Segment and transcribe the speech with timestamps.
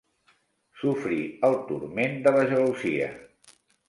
[0.83, 1.19] Sofrir
[1.49, 3.11] el turment de la gelosia.